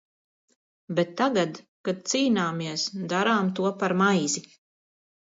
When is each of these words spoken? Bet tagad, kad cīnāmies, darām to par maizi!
Bet 0.99 1.09
tagad, 1.17 1.59
kad 1.89 1.99
cīnāmies, 2.11 2.85
darām 3.11 3.51
to 3.59 3.67
par 3.83 3.95
maizi! 4.01 4.43